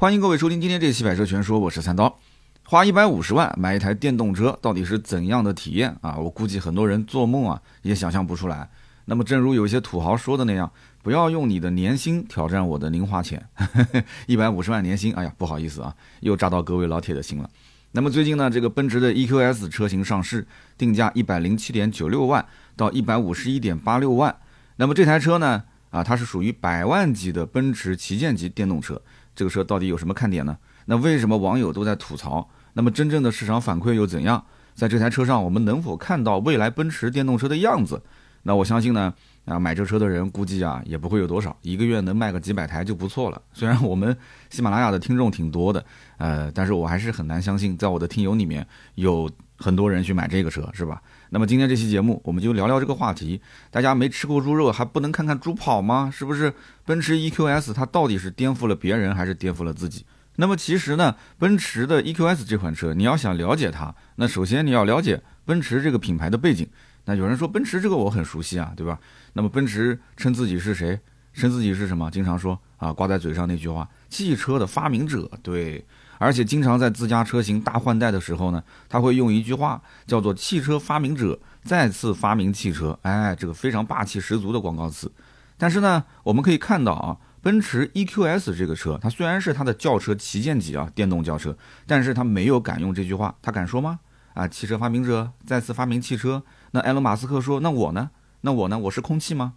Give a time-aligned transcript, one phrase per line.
[0.00, 2.20] 欢迎各位收听今天这期《百车全说》，我是三刀。
[2.62, 6.16] 花一百五十万买一台电动车，到底是怎样的体验啊？
[6.16, 8.70] 我估计很多人做梦啊也想象不出来。
[9.06, 10.70] 那么，正如有些土豪说的那样，
[11.02, 13.44] 不要用你的年薪挑战我的零花钱。
[14.28, 17.50] 一百五十万年薪，哎呀，不好意思啊，又扎到各位老铁的心了。
[17.90, 20.46] 那么最近呢，这个奔驰的 EQS 车型上市，
[20.76, 22.46] 定价一百零七点九六万
[22.76, 24.36] 到一百五十一点八六万。
[24.76, 29.02] 那么这台车呢，啊，它是属于百万级的奔驰旗舰级电动车。
[29.38, 30.58] 这个车到底有什么看点呢？
[30.86, 32.50] 那为什么网友都在吐槽？
[32.72, 34.44] 那么真正的市场反馈又怎样？
[34.74, 38.02] 在这台车上，我们能否看到未来奔驰电动车的样子？
[38.42, 39.14] 那我相信呢，
[39.44, 43.40] 啊，买这车的人估计啊也不会有多少，一个月能卖个几百台就不错了。
[43.52, 44.16] 虽然我们
[44.50, 45.84] 喜马拉雅的听众挺多的，
[46.16, 48.66] 呃，但是我还是很难相信，在我的听友里面
[48.96, 51.00] 有很多人去买这个车，是吧？
[51.30, 53.40] 那么今天这期节目，我们就聊聊这个话题。
[53.70, 56.10] 大家没吃过猪肉，还不能看看猪跑吗？
[56.12, 56.52] 是不是？
[56.84, 60.06] 奔驰 EQS 它到底是颠覆了别人，还是颠覆了自己？
[60.36, 66.66] 那么其实呢，奔驰的 EQS 这款车，你要想了解它，那首先你要了解奔驰这个品牌的背景。
[67.04, 68.98] 那有人说奔驰这个我很熟悉啊，对吧？
[69.32, 70.98] 那么奔驰称自己是谁？
[71.34, 72.10] 称自己是什么？
[72.10, 75.30] 经常说啊，挂在嘴上那句话，汽车的发明者。
[75.42, 75.84] 对，
[76.18, 82.98] 而且经常在自家车型大换代的时候呢，他会用一句话叫做“汽车发明者再次发明汽车”。
[83.02, 85.10] 哎，这个非常霸气十足的广告词。
[85.56, 93.98] 但是呢，我们可以看到啊，奔驰 EQS 这个车，它虽然是它的轿车旗舰级啊，电动轿车，但是它没有敢用这句话，它敢说吗？
[94.34, 96.42] 啊，汽车发明者再次发明汽车。
[96.70, 98.10] 那埃隆·马斯克说：“那我呢？
[98.42, 98.78] 那我呢？
[98.78, 99.54] 我是空气吗？”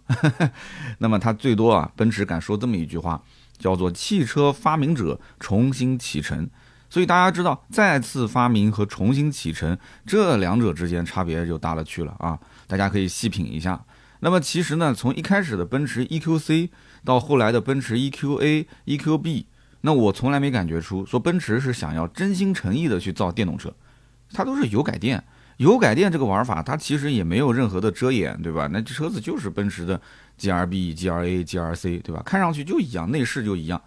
[0.98, 3.22] 那么他最多啊，奔驰敢说这么一句话，
[3.62, 6.50] 叫做“汽车发明者重新启程”。
[6.90, 12.38] 所以大家知道，再次发明和重新启程这两者之间差别就大了去了啊！
[12.66, 13.82] 大家可以细品一下。
[14.20, 16.68] 那么其实呢，从一开始的奔驰 EQC
[17.02, 19.46] 到后来的奔驰 EQA、EQB，
[19.80, 23.74] 那我从来没感觉出说奔驰是想要真心诚意的去造电动车，
[24.34, 25.24] 它都是油改电。
[25.56, 28.68] 油改电这个玩法，它其实也没有任何的遮掩，对吧？
[28.72, 30.00] 那这车子就是奔驰的
[30.42, 32.20] GRB、GRA、GRC，对吧？
[32.26, 33.80] 看上去就一样，内饰就一样。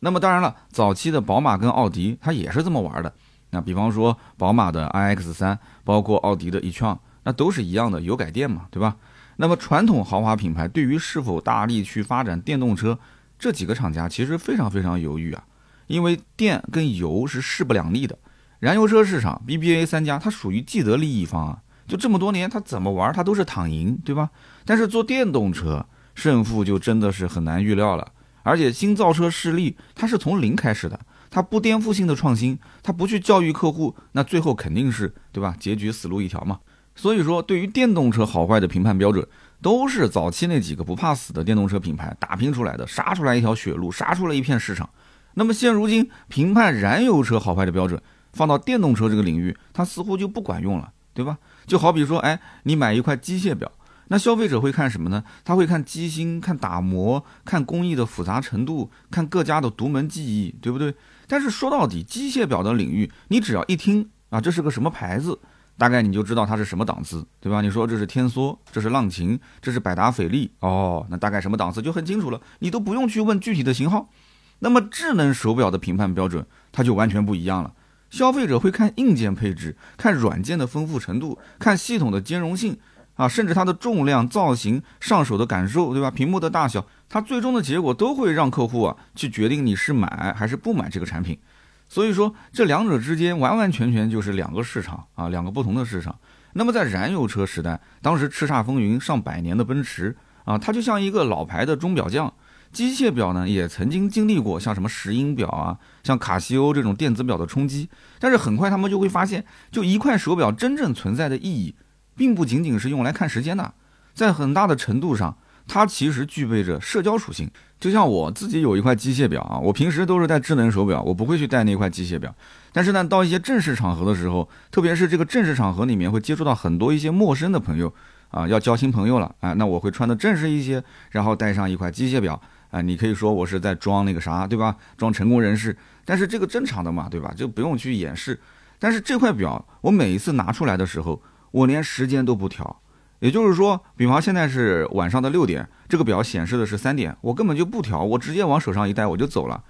[0.00, 3.12] 那么当然了，早期的宝马跟奥迪，它也是这么玩的。
[3.50, 8.96] 那比方说宝马的 iX3，包括奥迪的 e-tron，那都是一样的油改电嘛，对吧？
[9.36, 12.98] 那么传统豪华品牌对于是否大力去发展电动车，
[13.38, 15.44] 这几个厂家其实非常非常犹豫啊，
[15.86, 18.18] 因为电跟油是势不两立的。
[18.58, 24.28] 燃油车市场，BBA 三家，它属于既得利益方啊，就这么多年，它怎么玩，它都是躺赢，对吧？
[24.66, 25.86] 但是做电动车，
[26.20, 28.12] 胜负就真的是很难预料了。
[28.42, 31.00] 而且新造车势力，它是从零开始的，
[31.30, 35.56] 它不颠覆性的创新，它不去教育客户，那最后肯定是，对吧？
[35.58, 36.60] 结局死路一条嘛。
[36.94, 39.26] 所以说，对于电动车好坏的评判标准，
[39.62, 44.88] 都是早期那几个不怕死的电动车品牌打拼出来的，杀出来一条血路，杀出了一片市场。
[45.34, 48.02] 那么现如今评判燃油车好坏的标准，
[48.32, 51.38] 放到电动车这个领域，它似乎就不管用了，对吧？
[51.66, 53.70] 就好比说，哎，你买一块机械表，
[54.12, 55.22] 那消费者会看什么呢？
[55.44, 60.92] 他会看机芯、看打磨、看工艺的复杂程度、看各家的独门技艺，对不对？
[61.28, 65.38] 但是说到底，机械表的领域，你只要一听啊，这是个什么牌子，
[65.78, 67.60] 大概你就知道它是什么档次，对吧？
[67.60, 74.10] 你说这是天梭，这是浪琴，这是百达翡丽，哦，那大概什么档次就很清楚了，你都不用去问具体的型号。
[74.58, 77.72] 那么智能手表的评判标准，它就完全不一样了。
[78.10, 82.76] 消费者会看硬件配置，看软件的丰富程度，看系统的兼容性，
[83.20, 86.10] 啊，甚至它的重量、造型、上手的感受，对吧？
[86.10, 91.38] 屏幕的大小，它最终的结果都会让客户啊去决定你是买还是不买这个产品。
[91.86, 96.18] 所以说，这两者之间完完全全就是两个市场啊，两个不同的市场。
[96.54, 100.16] 那么在燃油车时代，当时叱咤风云上百年的奔驰
[100.46, 102.32] 啊，它就像一个老牌的钟表匠。
[102.72, 111.74] 机械表呢，也曾经经历过像什么石英表啊，像卡西欧这种电子表的冲击，但是很快他们就会发现，就一块手表真正存在的意义，
[112.16, 113.72] 并不仅仅是用来看时间的，
[114.14, 117.50] 在很大的程度上，它其实具备着社交属性。
[117.78, 122.34] 就像我自己有一块机械表啊，我平时都是戴智能手表，我不会去戴那块机械表。
[122.72, 127.92] 但是呢，到一些正式场合的时候，特别是这个正式场合里面会接触到很多一些陌生的朋友
[128.28, 132.40] 啊，要交新朋友了啊，那我会穿的正式一些，然后带上一块机械表。
[132.70, 134.76] 啊，你可以说我是在装那个啥，对吧？
[134.96, 137.34] 装成功人士，但是这个正常的嘛，对吧？
[137.36, 138.38] 就不用去掩饰。
[138.78, 141.20] 但是这块表，我每一次拿出来的时候，
[141.50, 142.80] 我连时间都不调。
[143.20, 149.62] 也就是说，比方现在是晚上的六点，这个表显示的是三点，我根本就不调，我直接往手上一戴我就走了。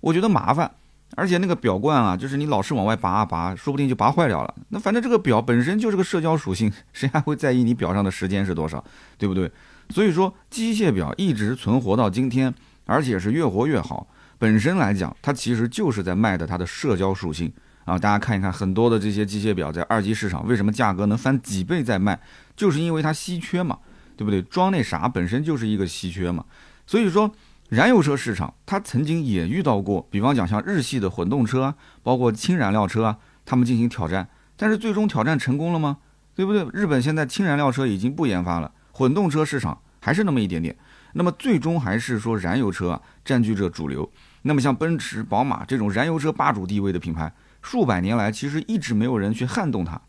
[0.00, 0.68] 我觉得麻烦，
[1.14, 4.54] 而且那个表冠啊，就是你老是往外拔啊拔，说不定就拔坏掉了。
[4.70, 8.84] 那反正这个表本身就是个社交属性，谁还会在意你表上的时间是多少，
[9.16, 9.50] 对不对？
[9.90, 12.52] 所以说，机械表一直存活到今天，
[12.86, 14.08] 而且是越活越好。
[14.36, 17.52] 本身来讲，它其实就是在卖的它的社交属性
[17.86, 17.98] 啊。
[17.98, 22.20] 大家看一看，很多的这些机械表在二级市场为什么价格能翻几倍在卖，
[22.54, 23.78] 就是因为它稀缺嘛，
[24.14, 24.42] 对不对？
[24.42, 26.44] 装那啥本身就是一个稀缺嘛。
[26.86, 27.32] 所以说，
[27.70, 33.16] 燃油车市场它曾经也遇到过，比方讲像日系的混动车，包括氢燃料车啊，
[33.46, 35.96] 他们进行挑战，但是最终挑战成功了吗？
[36.34, 36.66] 对不对？
[36.72, 40.76] 日本现在氢燃料车已经不研发了，混动车市场还是那么一点点。
[41.14, 44.06] 那么最终还是说燃油车啊占据着主流。
[44.42, 47.32] 那么像奔驰、宝马这种燃油车霸主地位的品牌，
[47.66, 50.00] 数百年来其实一直没有人去撼动它。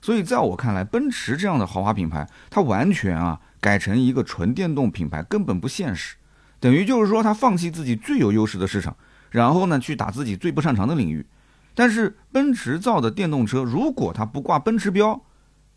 [0.00, 6.14] 所以在我看来，奔驰这样的豪华品牌，它完全啊改成一个纯电动品牌根本不现实。
[6.60, 8.96] 等于就是说，它放弃自己最有优势的市场，
[9.30, 11.26] 然后呢去打自己最不擅长的领域。
[11.74, 15.20] 但是奔驰造的电动车，如果它不挂奔驰标，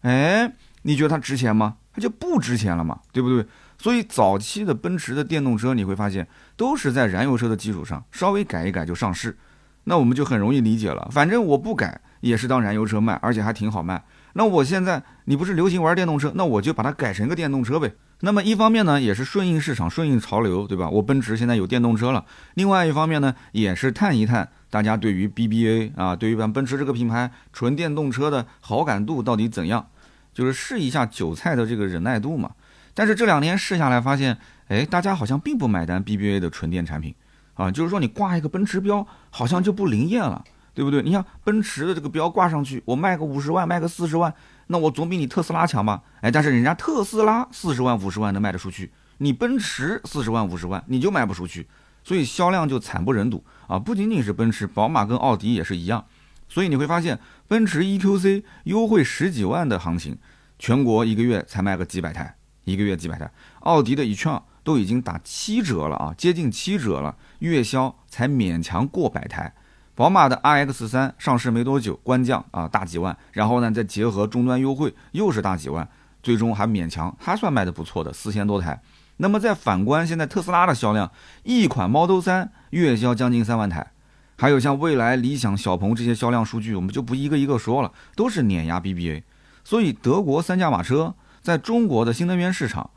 [0.02, 0.54] 哎，
[0.84, 1.78] 你觉得它值钱吗？
[1.94, 3.46] 它就不值钱了嘛，对不对？
[3.78, 9.38] 所以早期的奔驰的电动车，你会发现都是在燃油车的基础上稍微改一改就上市，
[9.86, 11.10] 那我们就很容易理解了。
[11.12, 14.04] 反正我不改也是当燃油车卖，而且还挺好卖。
[14.34, 17.94] 那我现在你不是流行玩电动车，那我就把它改成个电动车呗。
[18.22, 20.90] 那么一方面呢，也是顺应市场、顺应潮流，对吧？
[20.90, 22.26] 我奔驰现在有电动车了。
[22.54, 29.86] 另外一方面呢，也是探一探大家对于 BBA 啊，对于咱奔驰这个品牌纯电动车的好感度到底怎样，
[30.34, 32.52] 就是试一下韭菜的这个忍耐度嘛。
[32.94, 34.38] 但是这两天试下来发现，
[34.70, 37.14] 哎，大家好像并不买单 BBA 的纯电产品，
[37.56, 41.02] 啊，就是说你挂一个奔驰标，好像就不灵验了，对不对？
[41.02, 44.34] 你像奔驰的这个标挂上去，我卖个五十万，卖个四十万，
[44.68, 46.02] 那我总比你特斯拉强吧？
[46.22, 51.68] 哎，但是人家特斯拉四十万、五十万能卖得出去，你奔驰四十万、五十万你就卖不出去，
[52.04, 53.78] 所以销量就惨不忍睹啊！
[53.78, 56.04] 不仅仅是奔驰，宝马跟奥迪也是一样，
[56.50, 60.18] 所以你会发现，奔驰 EQC 优惠十几万的行情，
[60.58, 62.36] 全国一个月才卖个几百台。
[62.66, 63.30] 一个月几百台，
[63.60, 69.54] 奥迪的 e 创都已经打七折了啊，接近七折了，月销才勉强过百台。
[69.96, 75.88] 宝马的 RX 三上市没多久，官降啊大几万，然后呢再结合终端优惠，又是大几万，
[76.24, 78.82] 最终还勉强还算卖的不错的四千多台。
[79.18, 81.12] 那么再反观现在特斯拉的销量，
[81.44, 83.92] 一款 Model 三月销将近三万台，
[84.38, 89.24] 还有像蔚来、理想、小鹏这些销量数据，我们就不一个一个说了，都是碾压 BBA。
[89.64, 91.14] 所以德国三驾马车。
[91.44, 92.90] 在中国的新能源市场，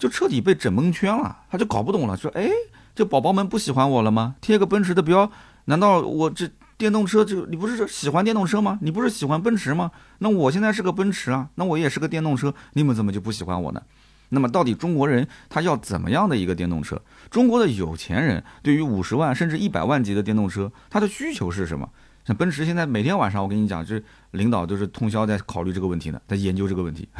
[0.00, 2.48] 就彻底被整蒙圈了，他就搞不懂了，说：“哎，
[2.94, 4.34] 这宝宝们不喜欢我了吗？
[4.40, 5.30] 贴个奔驰的标，
[5.66, 8.78] 难道我这电动车就你不是喜欢电动车吗？
[8.80, 9.90] 你不是喜欢奔驰吗？
[10.20, 13.82] 那我现在是个奔驰啊，那我也是个电动车，你们怎么就不喜欢我呢？
[14.30, 16.98] 那么到底中国人他要怎么样的一个电动车？
[17.30, 21.86] 中国的有钱人对于五十万甚至一百万级的电动车，他的需求是什么？
[22.24, 27.06] 像奔驰现在每天晚上，我跟你讲，这领导都是通宵在考虑这个问题呢，在研究这个问题。”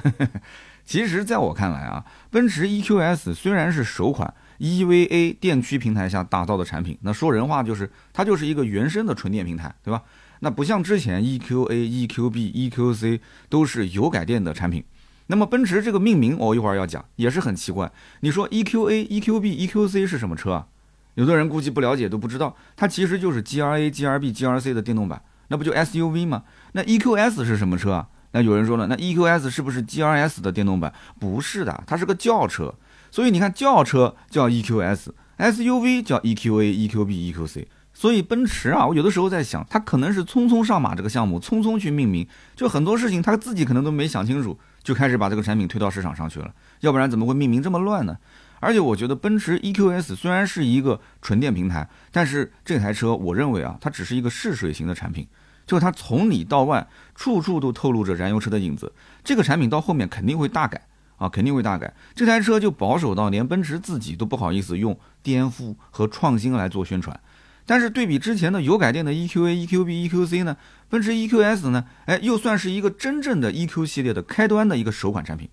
[0.91, 10.03] 其实，在我看来啊，奔驰 EQS 虽然是首款 EVA 电驱平台下打造的产品，那说人话就是它就是一个原生的纯电平台，对吧？
[10.41, 14.83] 那不像之前 EQA、EQB、EQC 都是油改电的产品。
[15.29, 17.89] 那么奔驰这个命名，我一会儿要讲，也是很奇怪。
[18.19, 20.67] 你说 EQA、EQB、EQC 是什么车啊？
[21.15, 26.43] 有的人估计不了解都不知道，它其实就是 GRA、GRB、GRC 的电动版，那不就 SUV 吗？
[26.73, 28.09] 那 EQS 是什么车啊？
[28.33, 30.93] 那有人说了，那 EQS 是不是 GRS 的电动版？
[31.19, 32.75] 不是的，它是个轿车。
[33.11, 37.67] 所以你看，轿车叫 EQS，SUV 叫 EQA、EQB、EQC。
[37.93, 46.55] 所以奔驰啊，我有的时候在想，它可能是匆匆上马这个项目，匆匆去命名，就很多事情他自己可能都没想清楚，就开始把这个产品推到市场上去了。
[46.81, 48.17] 要不然怎么会命名这么乱呢？
[48.61, 55.27] 而且我觉得奔驰 EQS 虽然是一个纯电平台，但是这台车我认为啊，它只是一个试水型的产品。
[55.71, 56.85] 就是它从里到外，
[57.15, 58.93] 处处都透露着燃油车的影子。
[59.23, 60.83] 这个产品到后面肯定会大改
[61.17, 61.95] 啊，肯定会大改。
[62.13, 67.21] 这台车就保守到连奔驰自己都不好意思用颠覆和创新来做宣传。
[67.65, 70.57] 但是对比之前的油改电的 EQA、EQB、EQC 呢，
[70.89, 75.49] 奔驰 EQS 呢，哎，又算是一个真正的 EQ 系列的开端的一个首款产品。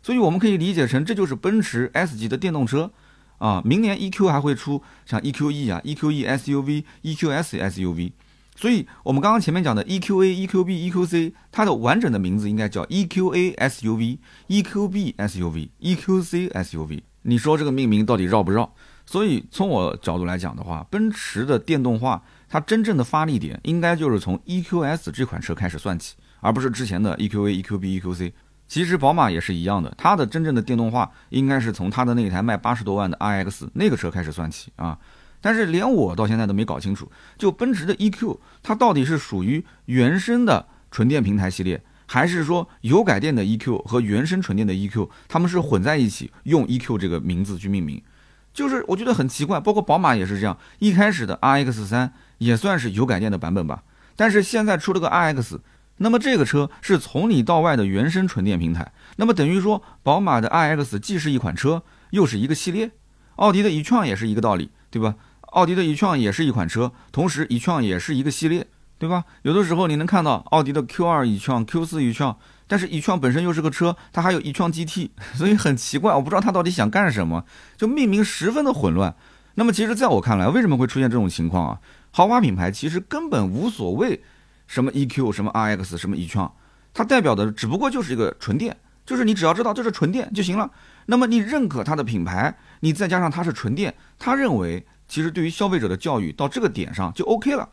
[0.00, 2.92] 所以我们可以理解成，这就是奔驰 S 级的电动车
[3.38, 3.60] 啊。
[3.64, 8.12] 明年 EQ 还会出像 EQE 啊、EQE SUV、EQS SUV。
[8.60, 17.02] 所以，我们刚刚前面讲的 EQA、EQB、EQC，它的完整的名字应该叫 EQA SUV、EQB SUV、EQC SUV。
[17.22, 18.68] 你说这个命名到底绕不绕？
[19.06, 28.32] 所以，从我角度来讲的话，奔驰的电动化，它真正的发力点应该就是从 EQS 这款车开始算起，而不是之前的 EQA、EQB、EQC。
[28.66, 34.98] 其实，宝马也是一样的，它的真正的电动化应该是从它的那台卖八十多万的 iX 那个车开始算起啊。
[35.40, 48.02] 但是连我到现在都没搞清楚，就奔驰的 EQ，它到底是属于原生的纯电平台系列，还是说油改电的 EQ 和原生纯电的 EQ，他们是混在一起用 EQ 这个名字去命名？
[48.52, 53.84] 就是我觉得很奇怪，包括宝马也是这样，一开始的 RX 三也算是油改电的版本吧，
[54.16, 55.58] 但是现在出了个 RX，
[55.98, 62.90] 那么这个车是从里到外的原生纯电平台，那么等于说宝马的 RX 既是一款车，又是一个系列，
[63.36, 65.14] 奥迪的 e-tron 也是一个道理，对吧？
[65.52, 68.66] 奥迪的 e-tron 也是一款车，同时 e-tron 也是一个系列，
[68.98, 69.24] 对吧？
[69.42, 72.36] 有的时候你能看到奥迪的 Q2 e-tron、Q4 e-tron。
[72.70, 77.46] 但是 e-tron 本身又是个车，它还有 e-tron GT， 所以很奇怪，我不知道它到底想干什么，
[77.78, 79.14] 就命名十分的混乱。
[79.54, 81.80] 那么其实在我看来，为什么会出现这种情况啊？
[82.10, 84.22] 豪华品牌其实根本无所谓
[84.66, 86.50] 什么 EQ、什么 RX、什么 e-tron，
[86.92, 88.76] 它代表的只不过就是一个纯电，
[89.06, 90.70] 就是你只要知道这是纯电就行了。
[91.06, 97.68] 那么你认可它的品牌，你再加上它是纯电，他认为其实对于消费者的教育到这个点上就 OK 了。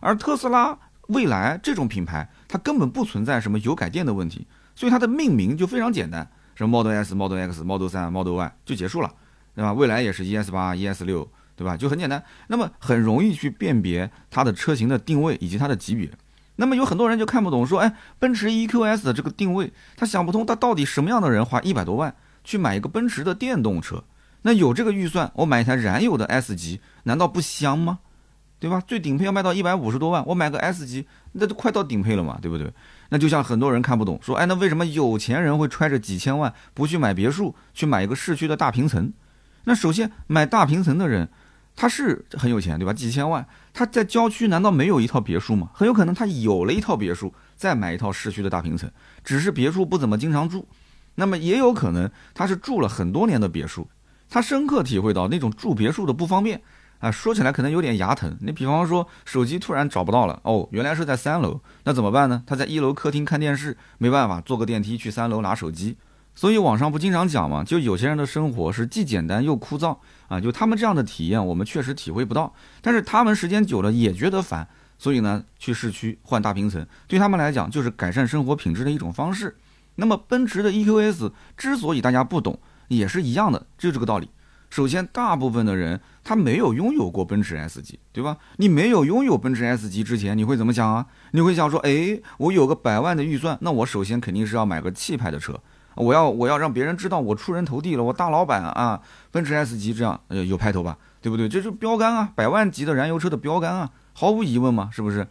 [0.00, 0.76] 而特斯拉、
[1.08, 2.28] 蔚来这种品牌。
[2.52, 4.44] 它根本不存在什么油改电的问题，
[4.74, 9.14] 所以它的命名就非常简单，什么 Model S、Model X、Model 3、Model Y 就结束了，
[9.54, 9.72] 对吧？
[9.72, 11.76] 未来也是 ES 八、ES 六，对吧？
[11.76, 16.10] 就很简单，那么很容易去辨别它的车型的定位以及它的级别。
[16.56, 24.02] 那么有很多人就看不懂，说，哎，奔驰 EQS 的这个定位，他想不通，他到底什么样的人花一百多万去买一个奔驰的电动车？
[24.42, 28.00] 那有这个预算，我买一台燃油的 S 级，难道不香吗？
[28.58, 28.82] 对吧？
[28.86, 32.70] 最顶配要卖到一百五十多万，我买个 S 级，那都快到顶配了嘛，对不对？
[33.08, 39.12] 那就像很多人看不懂，说，哎，那为什么有钱人会揣着几千万不去买别墅，去买一个市区的大平层？
[39.64, 41.30] 那首先买大平层的人，
[41.74, 42.92] 他是很有钱，对吧？
[42.92, 45.70] 几千万，他在郊区难道没有一套别墅吗？
[45.72, 48.90] 很有可能他有了一套别墅，再买一套市区的大平层，
[49.24, 50.68] 只是别墅不怎么经常住。
[51.14, 53.88] 那么也有可能他是住了很多年的别墅，
[54.30, 56.62] 他深刻体会到那种住别墅的不方便。
[57.00, 58.36] 啊，说起来可能有点牙疼。
[58.42, 62.42] 你比方说，手机突然找不到了，哦，原来是在三楼，那怎么办呢？
[62.46, 65.96] 他在一楼客厅看电视，没办法，坐个电梯去三楼拿手机。
[66.34, 69.96] 所以网上不经常讲嘛，就有些人的生活是既简单又枯燥
[70.28, 72.52] 啊，就他们这样的体验，我们确实体会不到。
[72.82, 74.68] 但是他们时间久了也觉得烦，
[74.98, 79.56] 所以呢，去市区换大平层，对他们来讲就是改善生活品质的一种方式。
[79.94, 82.58] 那么奔驰的 EQS 之所以大家不懂，
[82.96, 84.28] 也是一样的，就这个道理。
[84.68, 88.36] 首先，大部分的人他没有拥有过奔驰 S 级，对吧？
[88.56, 91.06] 你没有拥有奔驰 S 级之前，你会怎么想啊？
[91.32, 95.60] 你会想说，哎，我有个百万的预算，那我首先肯定是要买个气派的车，
[95.96, 99.00] 我要我要让别人知道我出人头地了，我大老板啊！
[99.32, 101.48] 奔驰 S 级这样呃有派头吧，对不对？
[101.48, 105.26] 这是标杆啊，百万级的燃油车的标杆啊，毫无疑问嘛，是不是？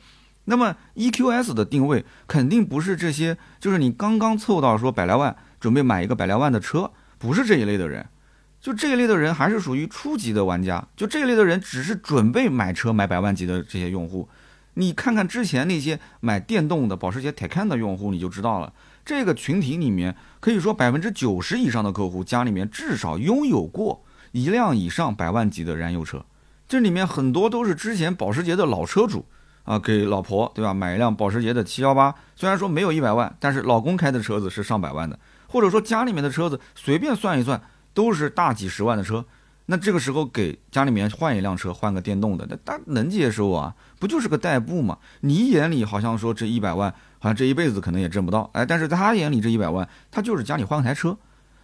[0.46, 8.04] 那么 EQS 的定位肯定不是这些，就是你刚刚凑到说百来万准备买一个百来万的车，不是这一类的人。
[8.62, 14.28] 就这一类的人还是属于初级的玩家，就这一类的人只是准备买车买百万级的这些用户，
[14.74, 18.74] 你看看之前那些买电动的保时捷 Taycan 的用户，你就知道了。
[19.06, 26.26] 这个群体里面，可以说百分之九十以上的客户家里面至少拥有过一辆以上百万级的燃油车，
[26.68, 29.26] 这里面很多都是之前保时捷的老车主
[29.64, 35.18] 啊，给老婆对吧买一辆保时捷的七幺八，虽然说没有一百万，但是老公开的车子是上百万的，
[35.50, 37.62] 或者说家里面的车子随便算一算。
[37.92, 39.26] 都是大几十万的车，
[39.66, 43.76] 那这个时候给家里面换一辆车，换个电动的，那他能接受啊？
[44.00, 45.00] 不就是个代步嘛？
[45.22, 51.18] 你眼里好像说这一百万，好像这一辈子可能也挣不到，哎，但是在他眼里这一百万，他就是家里换台车，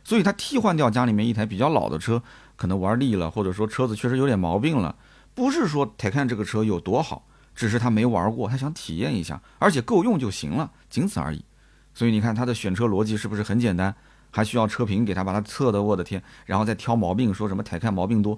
[0.03, 2.21] 所以他替换掉家里面一台比较老的车，
[2.57, 4.93] 可能玩腻了，或者说车子确实有点毛病了，
[5.35, 7.25] 不是说得看这个车有多好，
[7.55, 11.45] 只是他没玩过，他想体验一下，而且够用就行了，仅此而已。
[11.95, 13.95] 所以你看他的选车逻辑是不是很简单？
[14.29, 18.37] 还需要车评给他把它测的，我的天，然后再挑毛病，说什么台看毛病多，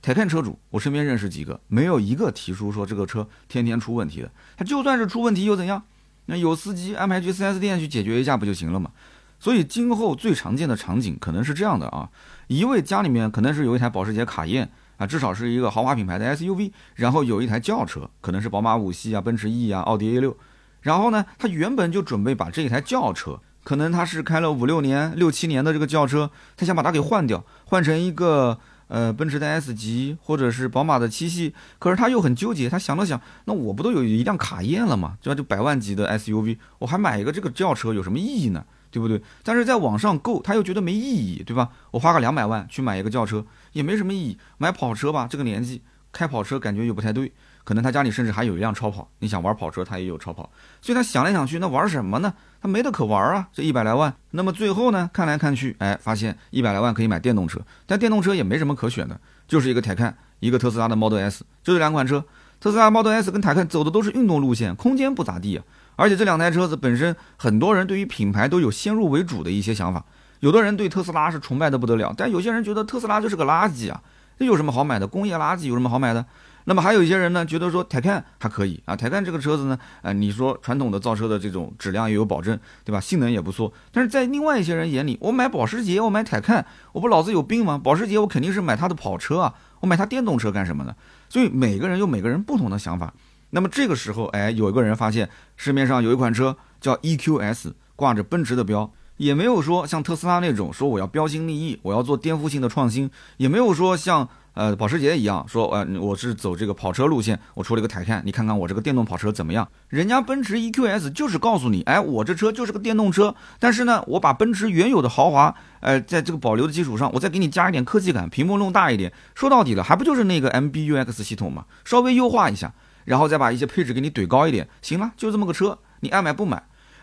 [0.00, 4.30] 台看车主，我身边认识几个，没有一个提出说这个车天天出问题的。
[4.56, 5.82] 他就算是出问题又怎样？
[6.26, 8.92] 那有司机安排去 4S 店去解决一下不就行了嘛？
[9.40, 12.08] 所以今后最常见的场景可能是这样的啊，
[12.46, 20.36] 一位家里面可能是有一台保时捷卡宴啊，至少是一个豪华品牌的 SUV，然后有一台轿车，可能是宝马五系啊、奔驰 E 啊、奥迪 A 六，
[20.82, 23.40] 然后呢，他原本就准备把这一台轿车。
[23.64, 28.58] 可能他是开了五六年、六七年的这个轿车，他想把它给换掉，换成一个
[28.88, 31.54] 呃奔驰的 S 级或者是宝马的七系。
[31.78, 35.16] 可是他又很纠结，他想了想，那我不都有一辆卡宴了吗？
[35.22, 35.36] 对吧？
[35.36, 38.64] 就百万级的 SUV，我还买一个这个轿车有什么意义呢？
[38.90, 39.22] 对不对？
[39.44, 41.68] 但是在网上购，他又觉得没意义，对吧？
[41.92, 47.30] 我花个两百万去买一个轿车也没什么意义，买跑车吧，这个年纪开跑车感觉又不太对。
[47.64, 50.50] 可能他家里甚至还有一辆超跑，你想玩跑车，他也有超跑，
[50.80, 52.34] 所以他想来想去，那玩什么呢？
[52.60, 54.14] 他没得可玩啊，这一百来万。
[54.30, 62.24] 那么最后呢，看来看去，哎，发现一百来万可以买电动车，但电动车也没什么可选的，就是一个泰看，一个特斯拉的 Model S，就这两款车。
[62.60, 65.64] 特斯拉 Model S 跟泰看走的都是运动路线，空间不咋地啊。
[65.96, 70.04] 而且这两台车子本身，很多人对于品牌都有先入为主的一些想法，
[70.38, 74.00] 有的人对特斯拉是崇拜的不得了，但有些人觉得特斯拉就是个垃圾啊。
[74.38, 75.06] 这有什么好买的？
[75.06, 76.24] 工业垃圾有什么好买的？
[76.64, 83.00] 那么还有一些人呢，觉得说台看还可以啊，台看这个车子呢，呃，你说传统的造车的这种质量也有保证，对吧？
[83.00, 83.72] 性能也不错。
[83.90, 87.80] 但是在另外一些人眼里，我买保时捷，我买台看，我不脑子有病吗？
[87.82, 90.94] 保时捷我肯定是买它的跑车啊，我买它电动车干什么呢？
[91.28, 93.12] 所以每个人有每个人不同的想法。
[93.50, 104.28] 那么这个时候，哎，有一个人发现市面上有一款车叫 EQS，挂着奔驰的标，也没有说像特斯拉那种说我要标新立异，我要做颠覆性的创新，也没有说像。
[104.54, 109.66] 呃，保时捷一样说，呃，我是走这个跑车路线，我出了一个台看，你看看我这个电动跑车怎么样？
[109.88, 121.64] 人家奔驰 EQS 就是告诉你，哎，我这车就是个电动车，但是呢，我把奔驰原有的豪华，呃，在这个保留的基础上，我再给你加一点科技感，屏幕弄大一点，说到底了，还不就是那个 MBUX 系统嘛？
[121.84, 122.74] 稍微优化一下，
[123.06, 126.62] 然后再把一些配置给你怼高一点，行了，就这么个车，你爱买不买？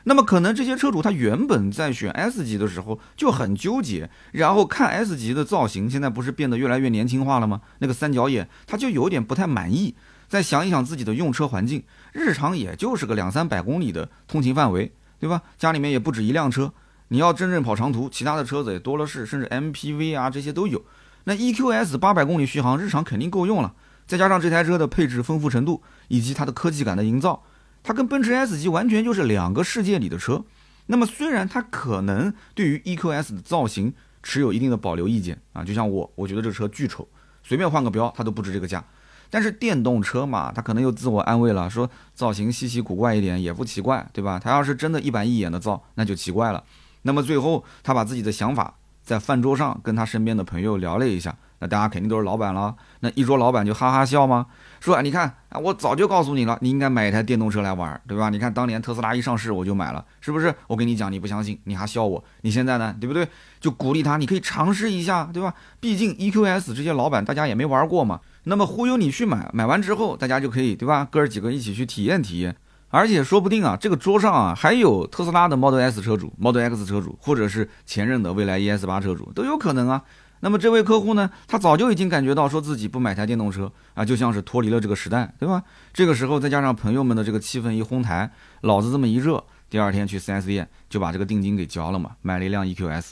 [0.10, 7.62] 那么可能这些车主他原本在选 S 级的时候就很纠结，然后看 S 级的造型，现在不是变得越来越年轻化了吗？
[7.78, 9.94] 那个三角眼他就有点不太满意。
[10.28, 15.44] 再想一想自己的用车环境，日常也就是个两三百公里的通勤范围，对吧？
[15.60, 16.74] 家里面也不止一辆车，
[17.10, 20.84] 你要真正跑长途，其他的车子也多了是，甚至 MPV 啊这些都有。
[21.26, 23.76] 那 EQS 八百公里续航，日常肯定够用了。
[24.08, 27.44] 再加上这台车的配置丰富程度以及它的科技感的营造。
[27.90, 30.46] 它跟奔驰 S 级完全就是两个世界里的车，
[30.86, 33.92] 那么虽然它可能对于 EQS 的造型
[34.22, 37.08] 持有一定的保留意见啊，就像我，我觉得这车巨丑，
[37.42, 38.86] 随便换个标它都不值这个价。
[39.32, 44.40] 但是电动车嘛，它可能又自我安慰了，说造型稀奇古怪一点也不奇怪，对吧？
[44.40, 46.64] 它要是真的一板一眼的造，那就奇怪了。
[47.02, 51.36] 那么最后他把自己的想法在饭桌上跟他身边的朋友聊了一下。
[51.60, 54.48] 那大家肯定都是老板了，那一桌老板就哈哈笑吗？
[54.80, 58.30] 说你看啊，我早就告诉你了，你应该买一台电动车来玩，对吧？
[58.30, 60.54] 你看当年特斯拉一上市我就买了，是不是？
[60.68, 63.28] 我跟你讲你不相信，你还笑我，你现在呢，对不对？
[63.60, 65.54] 就鼓励他，你可以尝试一下，对吧？
[65.82, 71.06] 毕竟 EQS 这些老板大家也没玩过嘛，那么忽悠你去买，买完之后大家就可以，对吧？
[71.12, 72.56] 哥儿几个一起去体验体验，
[72.88, 80.02] 而且说不定啊，这个桌上啊还有特斯拉的 Model S 车主、Model X 车主，或者是前任的蔚来 ES 八车主都有可能啊。
[80.42, 85.64] 那么这位客户呢，他早就已经感觉到说自己不买台电动车啊，就像是脱离了这个时代，对吧？
[85.94, 93.12] 这个时候再加上朋友们的这个气氛一哄抬，脑子这么一热，第二天去 4S 店就把这个定金给交了嘛，买了一辆 EQS。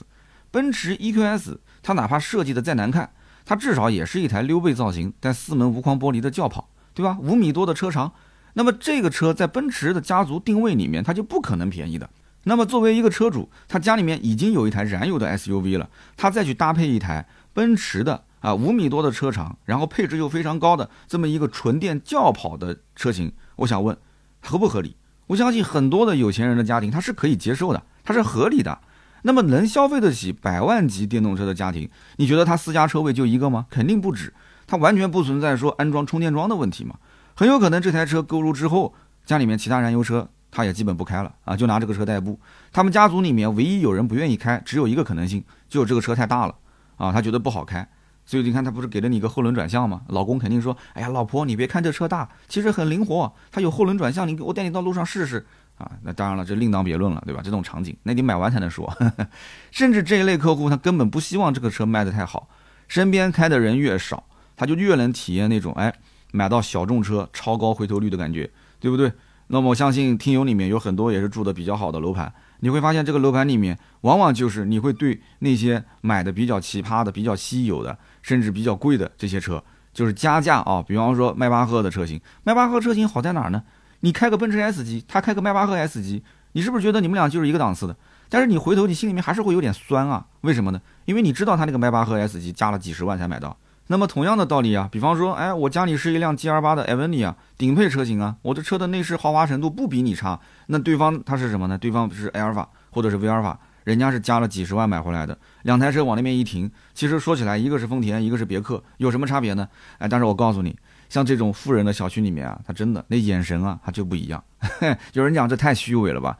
[0.49, 3.09] 奔驰 EQS，它哪怕设计的再难看，
[3.45, 7.17] 它至少也是一台溜背造型带四门无框玻璃的轿跑，对吧？
[7.19, 8.13] 五米多的车长，
[8.53, 12.09] 那么这个车在奔驰的家族定位里面，它就不可能便宜的。
[12.47, 23.95] 那么作为一个车主，他家里面已经有一台燃油的 SUV 了，他再去搭配一台奔驰的啊五米多的车长，然后配置又非常高的这么一个纯电轿跑的车型，我想问
[24.41, 24.95] 合不合理？
[25.27, 28.79] 我相信很多的有钱人的家庭他是可以接受的，它是合理的。
[29.23, 33.65] 那么能消费得起百万级电动车的家庭，你觉得他私家车位就一个吗？
[33.69, 34.33] 肯定不止，
[34.65, 36.95] 他完全不存在说安装充电桩的问题嘛。
[37.35, 38.93] 很有可能这台车购入之后，
[39.25, 40.29] 家里面其他燃油车。
[40.57, 42.39] 他也基本不开了啊，就拿这个车代步。
[42.73, 46.55] 他们家族里面唯一有人不愿意开，只有一个可能性，就这个车太大了
[46.95, 47.87] 啊，他觉得不好开。
[48.25, 50.01] 所以你看，他不是给了你一个后轮转向吗？
[50.07, 55.45] 老公肯定说：“哎呀，老婆，你别看这车大，其实很灵活，它有后轮转向，你给我带你到路上试试
[55.77, 57.41] 啊。”那当然了，这另当别论了，对吧？
[57.43, 58.91] 这种场景，那你买完才能说。
[59.69, 62.49] 甚至这一类客户，他根本不希望这个车卖得太好，
[62.87, 64.23] 身边开的人越少，
[64.55, 65.93] 他就越能体验那种哎，
[66.31, 69.13] 买到小众车超高回头率的感觉，对不对？
[69.47, 80.83] 那么我相信听友里面有很多也是住的比较好的楼盘，你会发现这个楼盘里面往往就是你会对那些买的比较奇葩的、比较稀有的，甚至比较贵的这些车，就是加价啊。
[80.85, 83.63] 比方说迈巴赫的车型，迈巴赫车型好在哪儿呢？
[84.01, 87.95] 你开个奔驰 S 级，他开个迈巴赫 S 级，你是不是觉得你们俩就是一个档次的？
[88.29, 90.25] 但是你回头你心里面还是会有点酸啊？
[90.41, 90.81] 为什么呢？
[91.05, 93.55] 因为你知道他那个迈巴赫 S 级加了几十万才买到。
[93.89, 101.77] 那么同样的道理啊，比方说，哎，我家里是一辆 G R 八的 a v e n i 啊顶配车型啊，我的车的内饰豪华程度不比你差，那对方他是什么呢？
[101.77, 109.67] 对方是 L 法或者是 V 尔法，人家是加了几十万买回来的，两台车往那边一停，其实说起来，一个是丰田，一个是别克，有什么差别呢？
[109.99, 114.43] 哎，但是我告诉你，像这种富人的小区里面啊，他真的那眼神啊，他就不一样。
[115.13, 116.37] 有人讲这太虚伪了吧？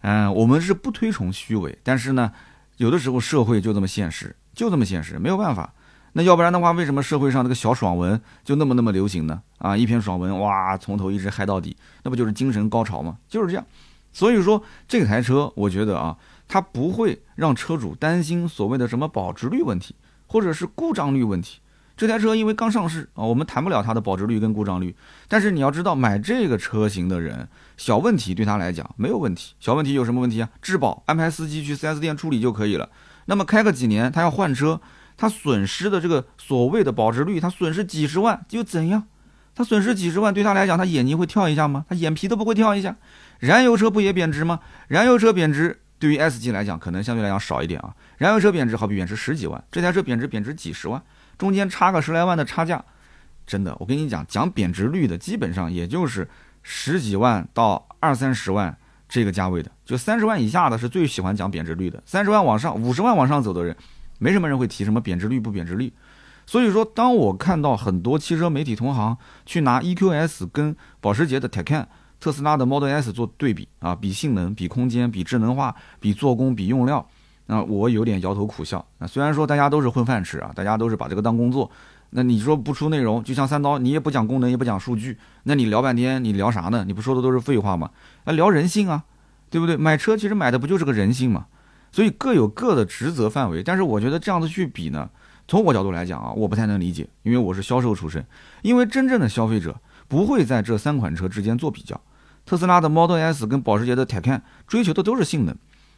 [0.00, 2.32] 嗯，我们是不推崇虚伪，但是呢，
[2.78, 5.72] 有的时候社会就这么现实，就这么现实，没有办法。
[6.12, 9.42] 那要不然的话，为什么社会上这个小爽文就那么那么流行呢？
[9.58, 13.18] 啊，一篇爽文，哇，从头一直嗨到底，那不就是精神高潮吗？
[13.28, 13.64] 就是这样。
[14.12, 16.16] 所以说，这台车，我觉得啊，
[16.48, 19.94] 它不会让车主担心所谓的什么保值率问题，
[20.26, 21.60] 或者是故障率问题。
[21.96, 24.96] 这台车因为刚上市啊，我们谈不了它的保值率跟故障率。
[25.28, 27.46] 但是你要知道，买这个车型的人，
[27.76, 29.54] 小问题对他来讲没有问题。
[29.60, 30.48] 小问题有什么问题啊？
[30.60, 32.88] 质保，安排司机去 4S 店处理就可以了。
[33.26, 34.80] 那么开个几年，他要换车。
[35.20, 39.04] 它损失的这个所谓的保值率，它损失几十万又怎样？
[39.54, 41.84] 它损失几十万对他来讲，他眼睛会跳一下吗？
[41.90, 42.96] 他眼皮都不会跳一下。
[43.38, 44.60] 燃油车不也贬值吗？
[44.88, 47.94] 燃油车贬值对于 S 级来讲，可能相对来讲少一点啊。
[48.16, 51.02] 燃油车贬值好比贬值十几万，这台车贬值贬值几十万，
[51.36, 52.82] 中间差个十来万的差价，
[53.46, 56.26] 真的，我跟你讲，讲贬值率的基本上也就是
[56.62, 58.74] 十几万到二三十万
[59.06, 63.76] 这个价位的，就三十万以下的是最喜欢讲贬值率的，三十万往上、五十万往上走的人。
[64.20, 65.92] 没什么人会提什么贬值率不贬值率，
[66.46, 71.86] 所以说，当我看到很多汽车媒体同行去拿 EQS 跟保时捷的 Taycan、
[72.20, 77.04] 特斯拉的 Model S 做对比啊，比性能、比空间、比智能化、比做工、比用料，
[77.46, 78.84] 那我有点摇头苦笑。
[78.98, 81.70] 那虽然说大家都是混饭吃啊，大家都是把这个当工作，
[82.10, 86.84] 那你说不出内容，就像三刀，你也不讲功能，也不讲数据，那你聊半天，你聊啥呢？
[86.84, 87.90] 你不说的都是废话吗？
[88.24, 89.04] 啊，聊人性啊，
[89.48, 89.76] 对不对？
[89.78, 91.46] 买车其实买的不就是个人性吗？
[91.92, 95.08] 所以各有各的职责范围，但是我觉得这样子去比呢，
[95.48, 98.24] 从我角度来讲啊，我不太能理解，因为我是销售出身，
[98.62, 99.74] 因为真正的消费者
[100.06, 102.00] 不会在这三款车之间做比较。
[102.46, 105.54] 特斯拉的 Model S 跟保时捷的 Taycan 追求的都是性能，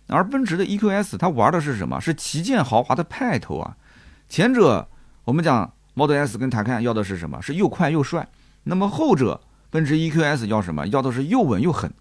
[0.09, 2.01] 而奔驰的 EQS 它玩的是什么？
[2.01, 3.77] 是旗舰豪华的派头啊。
[4.29, 4.89] 前者
[5.25, 7.41] 我们讲 Model S 跟 Taycan 要的是什么？
[7.41, 8.29] 是又快又帅。
[8.65, 10.87] 那么后者奔驰 EQS 要什么？
[10.89, 11.93] 要的是又稳又狠。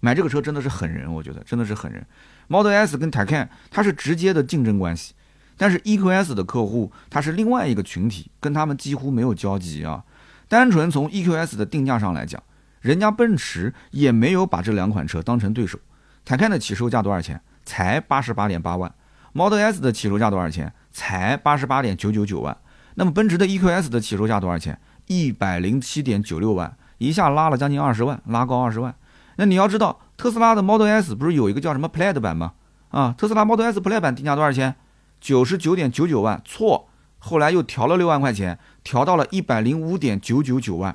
[0.00, 2.04] 买这个车真的是狠人，我觉得真的是狠人。
[2.48, 5.14] Model S 跟 Taycan 它是直接的竞争关系，
[5.56, 10.02] 但是 EQS 的客户它是另外一个群体，跟他们几乎没有交集啊。
[10.48, 12.42] 单纯从 EQS 的定价上来讲，
[12.80, 15.78] 人家奔驰也没有把这两款车当成对手。
[16.26, 17.40] Taycan 的起售价多少钱？
[17.64, 18.92] 才八十八点八万。
[19.32, 20.72] Model S 的起售价多少钱？
[20.90, 22.56] 才八十八点九九九万。
[22.94, 24.76] 那么奔驰的 EQS 的起售价多少钱？
[25.06, 28.94] 一百零七点九六万，一下拉了将近二十万，拉高二十万。
[29.40, 32.52] 那你要知道，特斯拉的 Model S 不是有一个叫什么 Plaid 版吗？
[32.90, 34.76] 啊，特斯拉 Model S Plaid 版定价多少钱？
[35.18, 40.94] 九十九点九九万，错，后来又调了六万块钱，调到了一百零五点九九九万。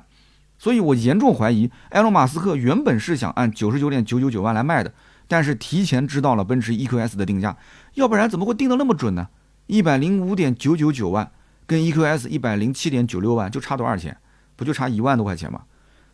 [0.58, 4.94] 所以我严重怀疑，埃隆·马斯克原本是想按九十九点九九九万来卖的，
[5.26, 7.56] 但是提前知道了奔驰 EQS 的定价，
[7.94, 9.26] 要不然怎么会定的那么准呢？
[9.66, 11.32] 一百零五点九九九万
[11.66, 14.16] 跟 EQS 一百零七点九六万就差多少钱？
[14.54, 15.62] 不就差一万多块钱吗？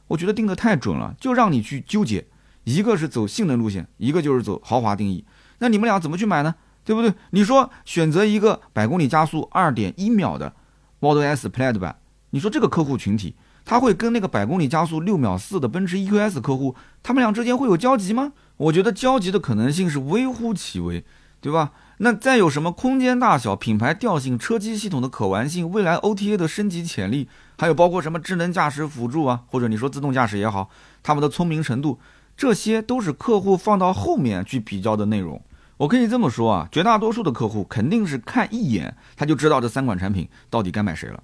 [0.08, 2.26] 我觉得定的太准了，就让你去纠结，
[2.64, 5.24] 一个是走性能路线，一个就是走豪华定义。
[5.58, 6.54] 那你们俩怎么去买呢？
[6.84, 7.14] 对不对？
[7.30, 10.52] 你说选择一个百公里加速二点一秒的
[10.98, 11.96] Model S Plaid 版，
[12.30, 18.32] 你说这个客户群体，他会跟那个百公里加速六秒四的奔驰 EQS 客户，他们俩之间会有交集吗？
[18.56, 21.04] 我觉得交集的可能性是微乎其微，
[21.42, 21.72] 对吧？
[21.98, 27.28] 那再有什么空间大小、品牌调性、车机系统的可玩性、未来 OTA 的升级潜力，
[27.58, 30.70] 还有包括什么智能驾驶辅助啊，或者你说自动驾驶也好，
[31.02, 31.98] 他们的聪明程度，
[32.36, 35.42] 这些都是客户放到后面去比较的内容。
[35.78, 41.22] 我可以这么说啊，绝大多数的客户肯定是看一眼他就知道这三款产品到底该买谁了。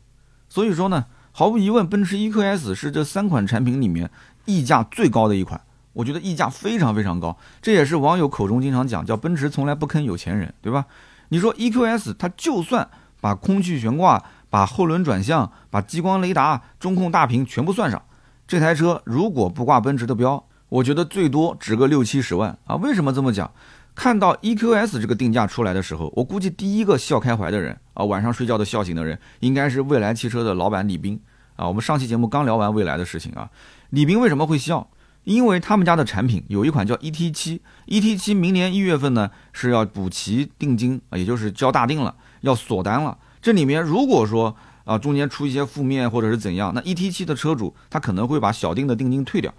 [0.48, 4.10] 所以说呢，毫无疑问，奔驰 EQS 是这三款产品里面
[4.46, 5.60] 溢价最高的一款。
[5.98, 10.86] 我觉得溢价非常非常高，这也是网友口中经常讲，叫奔驰从来不坑有钱人，对吧？
[11.30, 12.88] 你说 EQS 它就算
[13.20, 18.00] 把空气悬挂、把后轮转向、把激光雷达、中控大屏全部算上，
[18.46, 22.76] 这台车如果不挂奔驰的标，我觉得最多值个六七十万啊！
[22.76, 23.50] 为什么这么讲？
[23.96, 31.20] 看到 EQS 这个定价出来的时候，我估计第一个笑开怀的人啊，晚上睡觉都笑醒的人，应该是蔚来汽车的老板李斌
[31.56, 31.66] 啊。
[31.66, 33.50] 我们上期节目刚聊完蔚来的事情啊，
[33.90, 34.88] 李斌为什么会笑？
[35.28, 43.18] 因为他们家的产品有一款叫 ET 七，ET 七明年一月份呢是要补齐定金，也就是交大定了，要锁单了。
[43.42, 49.52] 这里面如果说啊中间出一些负面或者是怎样，那 ET 七的车主他可能会把小定的定金退掉。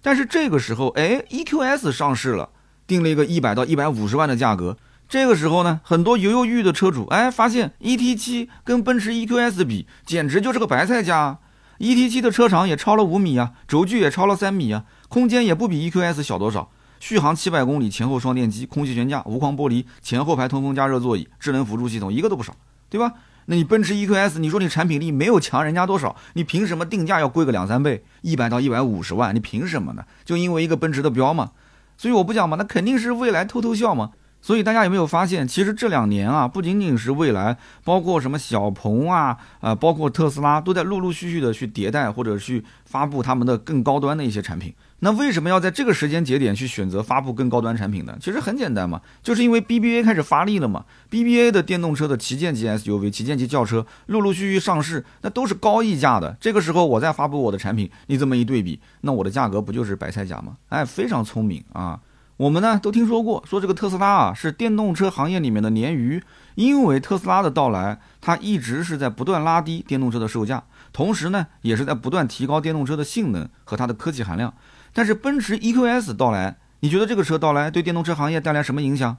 [0.00, 2.50] 但是这个时候，哎，EQS 上市了，
[2.86, 4.78] 定了一个一百到一百五十万的价格。
[5.08, 11.38] 这个时候呢，很多犹犹豫豫的车主，哎，发现 ET 七跟奔驰 EQS 比，简直就是个白菜价、啊。
[11.78, 16.70] et 七的车长也超了五米啊轴距也超了三米啊空间也不比 eqs 小多少。
[16.98, 22.56] 续航七百公里前后双电机空气悬架无框玻璃前后排通风加热座椅智能辅助系统一个都不少
[22.88, 23.12] 对吧？
[23.44, 28.02] 那你奔驰 eqs 你说你产品力没有强人家多少你凭什么定价要贵个两三倍？
[28.22, 30.04] 一百到一百五十万你凭什么呢？
[30.24, 31.52] 就因为一个奔驰的标嘛。
[31.98, 34.12] 所以我不讲嘛那肯定是未来偷偷笑嘛。
[34.46, 44.72] 所以大家有没有发现，其实这两年啊，不仅仅是蔚来，包括什么小鹏啊，啊，包括特斯拉，都在陆陆续续的去迭代或者去发布他们的更高端的一些产品。
[45.00, 48.16] 那为什么要在这个时间节点去选择发布更高端产品呢？
[48.20, 50.84] 其实很简单嘛，就是因为 BBA 开始发力了嘛。
[51.10, 56.36] BBA 的电动车的旗舰级 SUV、旗舰级轿车陆陆续续上市，那都是高溢价的。
[56.40, 60.56] 这个时候我再发布我的产品，你这么一对比，那我的价格不就是白菜价吗？
[60.68, 61.98] 哎，非常聪明啊！
[62.38, 66.22] 我们呢都听说过，说这个特斯拉啊是电动车行业里面的鲶鱼，
[66.54, 74.52] 因为特斯拉的到来，它一直是在不断拉低电动车的售价，同时呢也是在不断提高电动车的性能和它的科技含量。
[74.92, 79.16] 但是奔驰 EQS 到来，你觉得这个车到来对电动车行业带来什么影响？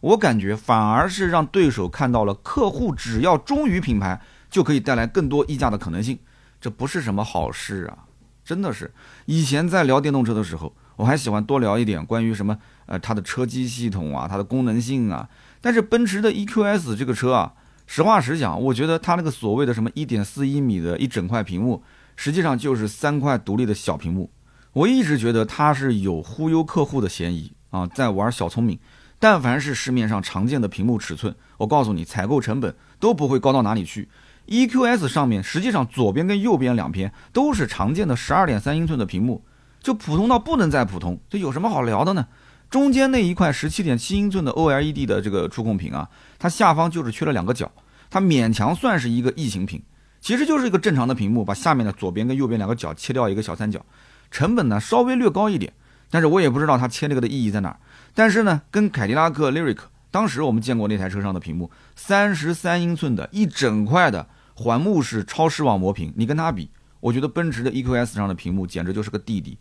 [0.00, 6.18] 我感觉反而是让对手看到了客户只要忠于品牌，就可以带来更多溢价的可能性，
[6.60, 8.04] 这不是什么好事啊！
[8.44, 8.92] 真的是，
[9.24, 10.74] 以前在聊电动车的时候。
[10.98, 15.28] 我还喜欢多聊一点关于什么，呃，它的车机系统啊，它的功能性啊。
[15.60, 17.52] 但是奔驰的 EQS 这个车啊，
[17.86, 21.84] 实话实讲，我觉得它那个所谓的什么一点四一米的一整块屏幕，
[22.16, 24.28] 实际上就是三块独立的小屏幕。
[24.72, 28.76] 我一直觉得它是有忽悠客户的嫌疑啊，在玩小聪明。
[29.20, 34.08] 但凡是市面上常见的屏幕尺寸，我告诉你，采购成本都不会高到哪里去。
[34.48, 39.44] EQS 上面实际上左边跟右边两边都是常见的十二点三英寸的屏幕。
[39.80, 42.26] 就普通到不能再普通，这有什么好聊的呢？
[42.68, 47.70] 中间那一块十七点七英寸的 OLED 的这个触控屏啊，它下方就是缺了两个角，
[48.10, 49.82] 它勉强算是一个异形屏，
[50.20, 53.82] 其实就是一个正常的屏幕，把下面的左边跟右边两个角切掉一个小三角，
[54.30, 55.72] 成本呢稍微略高一点，
[56.10, 57.78] 但是我也不知道它切这个的意义在哪儿。
[58.14, 59.78] 但是呢，跟凯迪拉克 Lyric
[60.10, 66.68] 当时我们见过那台车上的屏幕，三十三英寸的一整块的环幕式超视网膜屏，你跟它比，
[67.00, 69.56] 我觉得奔驰的 EQS 上的屏幕简直就是个弟弟。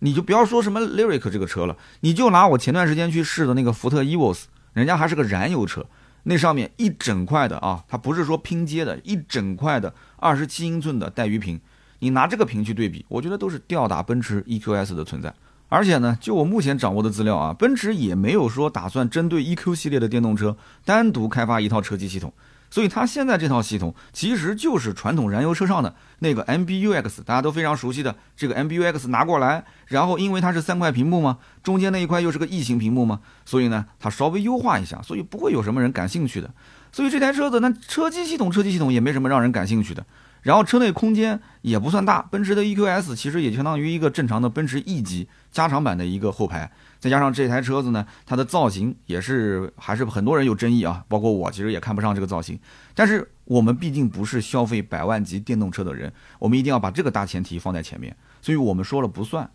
[0.00, 5.86] 你就不要说什么 Lyric 这个车了，你就拿我前段时间去试的那个福特 Evos，人家还是个燃油车，
[6.24, 11.58] 那上面一整块的啊，它不是说拼接的，一整块的二十七英寸的带鱼屏，
[12.00, 15.34] 你拿这个屏去对比，我觉得都是吊打奔驰 EQS 的存在。
[15.68, 22.32] 而且呢，就我目前掌握的资料啊，奔驰也没有说打算针对 EQ 系列的电动车单独开发一套车机系统。
[22.76, 36.50] 所以它现在这套系统其实就是传统燃油车上的那个 MBUX，大家都非常熟悉的这个 MBUX 拿过来，然后因为它是三块屏幕嘛，中间那一块又是个异形屏幕嘛，所以呢它稍微优化一下，所以不会有什么人感兴趣的。
[36.92, 40.04] 所以这台车子那车机系统车机系统也没什么让人感兴趣的。
[40.46, 46.70] 然后车内空间也不算大，奔驰的 EQS 其实也相当于一个正常的奔驰 E 级加长版的一个后排。
[47.00, 52.56] 再加上这台车子呢，它的造型也是还是很多人有争议啊，包括我其实也看不上这个造型。
[52.94, 59.50] 但是我们毕竟不是消费百万级电动车的人，我们一定要把这个大前提放在前面，所以我们说了不算。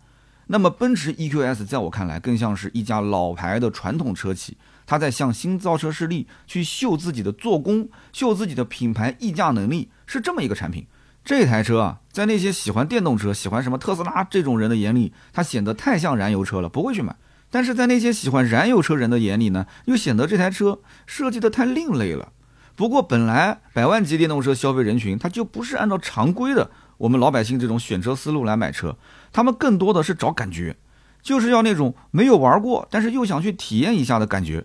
[0.48, 10.86] 那么奔驰 EQS 在我看来更像是一家老牌的传统车企，它在向新造车势力去秀自己的做工，秀自己的品牌溢价能力，是这么一个产品。
[11.24, 17.14] 这台车啊，在那些喜欢电动车、喜欢什么特斯拉这种人的眼里，它显得太像燃油车了，不会去买。
[17.48, 22.32] 但是在那些喜欢燃油车人的眼里呢，又显得这台车设计的太另类了。
[22.74, 28.96] 不过本来百万级电动车消费人群，他就不是按照常规的我们老百姓这种选车思路来买车，
[29.32, 30.76] 他们更多的是找感觉，
[31.22, 34.64] 就是要那种没有玩过，但是又想去体验一下的感觉。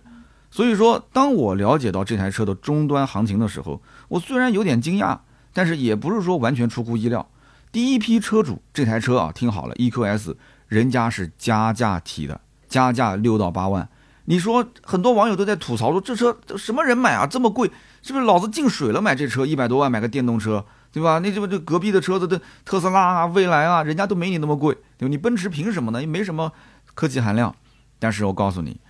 [0.50, 5.18] 所以说，当我了解到这台车的终端行情的时候，我虽然有点惊讶，
[5.52, 7.28] 但是也不是说完全出乎意料。
[7.70, 10.34] 第一批车主这台车啊，听好了，EQS
[10.68, 12.40] 人家是加价提的。
[12.68, 13.88] 加价六到八万，
[14.26, 17.70] 你说很多网友都在吐槽说这车什么人买啊这么贵，
[18.02, 21.18] 是不是老子进水了买这车一百多万买个电动车，对吧？
[21.18, 25.08] 那这不这隔壁的车子的特斯拉啊、蔚来啊，人家都没你那么贵，对吧？
[25.08, 26.00] 你奔驰凭什么呢？
[26.00, 26.52] 也没什么
[26.94, 27.54] 科技含量。
[27.98, 28.80] 但是我告诉你，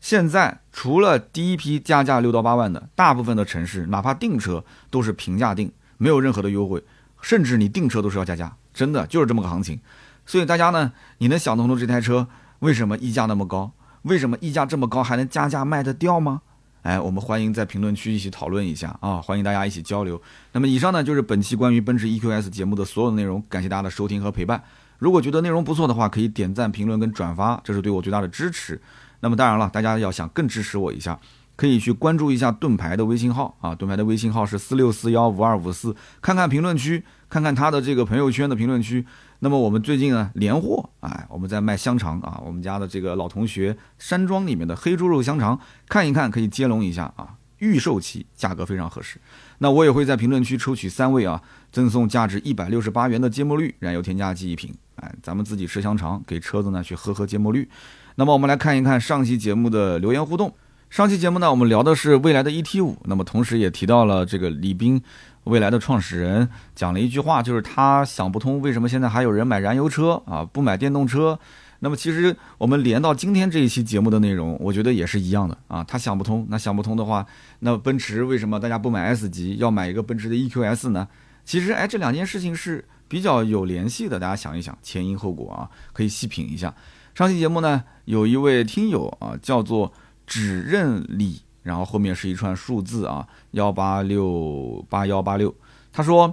[0.00, 6.82] 现在除了第一批加价六到八万的，大部分的城市哪怕订车都是平价订，没有任何的优惠，
[7.20, 9.80] 甚至你订车都是要加价，真的就是这么个行情。
[10.24, 12.28] 所以大家呢，你能想得通这台车？
[12.60, 13.72] 为什么溢价那么高？
[14.02, 16.42] 为什么溢价这么高还能加价卖得掉吗？
[16.86, 19.20] 哎，我们欢迎在评论区一起讨论一下啊！
[19.20, 20.22] 欢迎大家一起交流。
[20.52, 24.62] 那么以上呢就是本期关于奔驰 EQS 节目的所有内容，感谢大家的收听和陪伴。
[25.00, 28.80] 如果觉得内容不错的话，可以点赞、评论跟转发，这是对我最大的支持。
[29.18, 31.18] 那么当然了，大家要想更支持我一下，
[31.56, 39.04] 可以去关注一下盾牌的微信号啊，盾牌的微信号是四六四幺五二五四，看看评论区，看看他的这个朋友圈的评论区。
[39.40, 49.20] 那么我们最近呢连货，哎，我们在卖香肠啊，我们家的这个老同学山庄里面的黑猪肉香肠，看一看可以接龙一下啊，预售期，价格非常合适。
[49.58, 57.68] 那我也会在评论区抽取三位啊，赠送价值一百六十八元的芥末绿燃油添加剂一瓶，哎，咱们自己吃香肠，给车子呢去喝喝芥末绿。
[58.14, 60.54] 那么我们来看一看上期节目的留言互动。
[60.88, 65.02] 上期节目呢，我们聊的是未来的 ET 五，那么同时也提到了这个李斌。
[65.46, 71.38] 未来的创始人讲了一句话，就是他想不通为什么现在还有人买燃油车啊，不买电动车。
[71.80, 75.84] 那么其实我们连到今天这一期节目的内容，我觉得也是一样的啊。
[75.84, 77.24] 他想不通，那想不通的话，
[77.60, 81.06] 那奔驰为什么大家不买 S 级，要买一个奔驰的 EQS 呢？
[81.44, 86.74] 其实哎，这两件事情是比较有联系的，大家想一想前因后果啊，可以细品一下。
[87.14, 89.92] 上期节目呢，有一位听友啊，叫做
[90.26, 95.52] 只认李，然后后面是一串数字啊，幺八六八幺八六。
[95.92, 96.32] 他说：“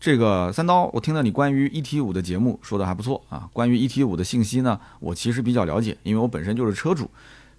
[0.00, 3.48] 这个三刀，我听了你关于 E T 五的节目，说的还不错啊。
[3.52, 7.08] 关于 E T 五的信息呢，我其实比较了解，因为我本身就是车主。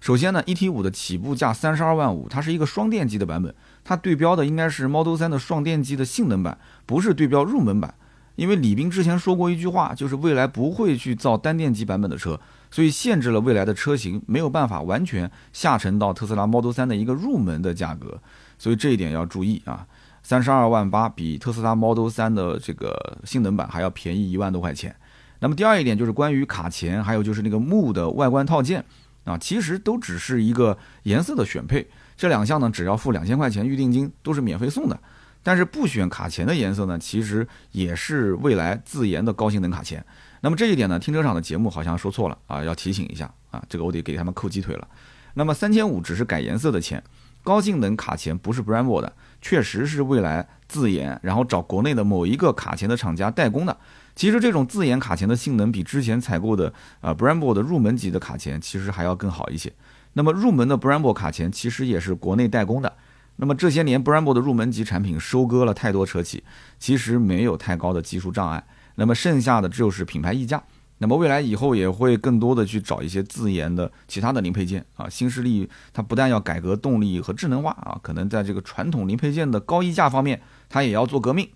[0.00, 7.94] 首先呢，E T 五的起步价三十二万五，它是一个双电机的版本，它对标的应该是 Model 3的双电机的性能版，不是对标入门版。
[8.36, 12.38] 因为李斌之前说过一句话，就是未来不会去造单电机版本的车。”
[12.74, 18.20] 所以限制了未来的车型没有办法完全下沉到特斯拉 Model 3的一个入门的价格，
[18.58, 19.86] 所以这一点要注意啊。
[20.24, 24.92] 三十二万八比特斯拉 Model 3的这个性能版还要便宜一万多块钱。
[25.38, 28.84] 那么第二一点就是关于卡钳，还有就是那个木的外观套件
[29.22, 34.98] 啊，其实都只是一个颜色的选配，这两项呢只要付两千块钱预定金都是免费送的。
[35.44, 40.04] 但是不选卡钳的颜色呢，其实也是未来自研的高性能卡钳。
[40.40, 44.88] 那么这一点呢，停车场的节目好像说错了啊，要提醒一下啊，这个我得给他们扣鸡腿了。
[45.34, 47.02] 那么三千五只是改颜色的钱，
[47.42, 53.76] 高性能卡钳不是 Brembo 的，确实是未来自研，然后找国内的某一个卡钳的厂家代工的。
[54.14, 59.72] 其实这种自研卡钳的性能比之前采购的啊 Brembo 的入门级的卡钳其实还要更好一些。
[60.12, 62.96] 那么入门的 Brembo 卡钳其实也是国内代工的。
[63.36, 66.44] 那么这些年 Brembo 的入门级产品收割了太多车企，
[66.78, 68.64] 其实没有太高的技术障碍。
[68.94, 70.62] 那么剩下的就是品牌溢价。
[70.98, 75.08] 那么未来以后也会更多的去找一些自研的其他的零配件啊。
[75.08, 81.48] 新势力它不但要改革动力和智能化啊，可能在这个传统零配件的高溢价方面，它也要做革命。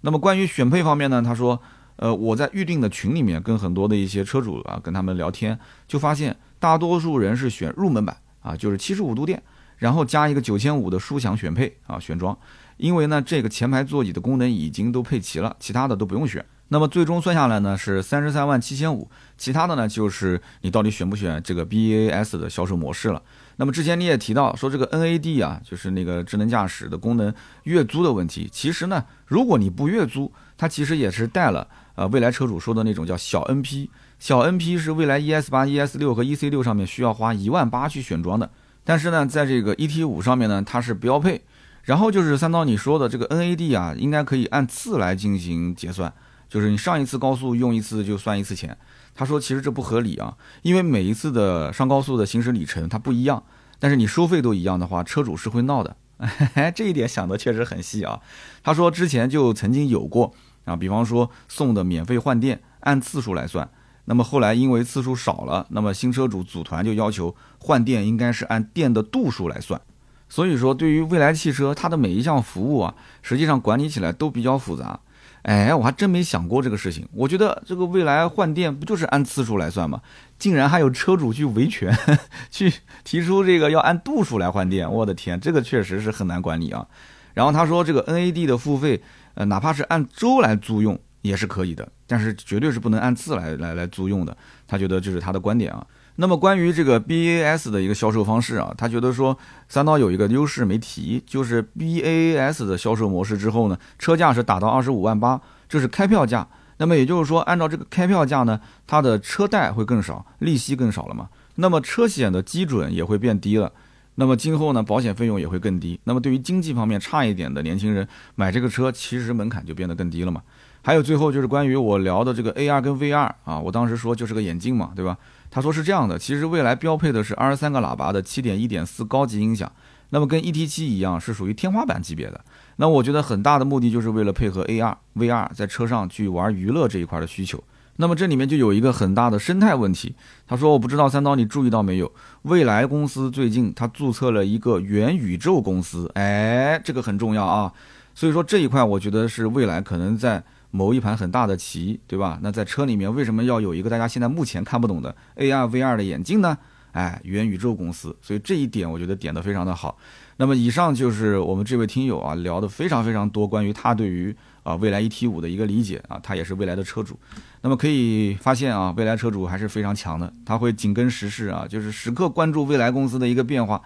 [0.00, 1.62] 那么关于选配方面呢，他说，
[1.96, 9.40] 呃，我在预定的群里面跟很多的一些车主啊，跟他们聊天，就发现大多数人是选入门版啊，就是七十五度电，
[9.80, 12.38] 然后加一个九千五的舒享选配啊选装，
[12.76, 16.44] 因为呢这个前排座椅的功能已经都配齐了，其他的都不用选。
[16.68, 23.20] 那么最终算下来呢是三十三万七千五，其他的呢就是你到底选不选这个 BAS 的销售模式了。
[23.56, 28.48] 那么之前你也提到说这个 NAD 啊，就是那个智能驾驶的功能月租的问题。
[28.52, 31.66] 其实呢，如果你不月租，它其实也是带了
[31.96, 33.88] 呃未来车主说的那种叫小 NP，
[34.18, 38.48] 小 NP 是未来 ES 八、ES 六和 EC 六上面需要花一万八去选装的。
[38.84, 41.42] 但是呢，在这个 ET 五上面呢，它是标配。
[41.84, 46.12] 然后就是三刀你说的这个 NAD 啊，应该可以按次来进行结算。
[46.48, 48.76] 就是你上一次高速用一次就算一次钱，
[49.14, 53.42] 他说其实这不合理啊，因为每一次的上高速的行驶里程它不一样，
[53.78, 55.96] 但是你收费都一样的话，车主是会闹的。
[56.74, 58.20] 这一点想的确实很细啊。
[58.62, 60.34] 他说之前就曾经有过
[60.66, 63.68] 啊，比方说送的免费换电按次数来算，
[64.10, 69.80] 那么后来因为次数少了，那么新车主组团就要求换电应该是按电的度数来算。
[70.28, 72.92] 所以说对于未来汽车它的每一项服务啊，
[73.22, 74.98] 实际上管理起来都比较复杂。
[75.42, 77.08] 哎，我还真没想过这个事情。
[77.12, 80.02] 我觉得这个未来换电不就是按次数来算吗？
[80.40, 81.96] 竟然还有车主去维权，
[82.50, 82.72] 去
[83.04, 84.90] 提出这个要按度数来换电。
[84.90, 86.84] 我的天，这个确实是很难管理啊。
[87.32, 89.00] 然后他说这个 NAD 的付费，
[89.34, 94.36] 呃，哪怕是按周来租用也是可以的，但是绝对是不能按次来来来租用的。
[94.66, 95.86] 他觉得这是他的观点啊。
[96.16, 99.36] 那么关于这个 BAS 的一个销售方式啊，他觉得说
[99.68, 106.46] 三刀有一个优势没提，就是 BAS 的销售模式之后呢，车价是打到二十五万八，这是开票价。
[106.76, 111.28] 那么也就是说，按照这个开票价呢，它的车贷会更少，利息更少了嘛。
[111.56, 113.70] 那么车险的基准也会变低了。
[114.14, 115.98] 那么今后呢，保险费用也会更低。
[116.04, 120.42] 那么对于经济方面差一点的年轻人买这个车，其实门槛就变得更低了嘛。
[120.82, 125.16] 还有最后就是关于我聊的这个 AR 跟 VR 啊，我当时说就是个眼镜嘛，对吧？
[125.50, 129.70] 他说是这样的，其实未来标配的是二十三个喇叭的七点一点四高级音响，
[130.10, 132.40] 那么跟 E T 七一样是属于天花板级别的。
[132.76, 137.62] 那我觉得很大的目的就是为了配合 A R V R 在车上去玩娱乐这一块的需求。
[137.96, 140.14] 那么这里面就有一个很大的生态问题。
[140.46, 142.10] 他说我不知道三刀你注意到没有？
[142.42, 147.70] 未来公司最近他注册了一个元宇宙公司，哎，这个很重要啊。
[148.14, 150.42] 所以说这一块我觉得是未来可能在。
[150.70, 152.38] 谋一盘很大的棋，对吧？
[152.42, 156.56] 那在车里面为什么要有一个大家现在目前看不懂的 AR VR 的眼镜呢？
[156.92, 159.96] 哎，元宇宙公司，所以这一点我觉得点的非常的好。
[160.38, 164.34] 那么以上就是我们这位听友啊聊的非常非常多关于他对于
[164.64, 167.16] 啊未来 ET 五的一个理解啊，他也是未来的车主。
[167.60, 173.80] 那么可以发现啊，未来车主还是非常强的，他会紧跟时事啊，就是时刻关注未来公司的一个变化。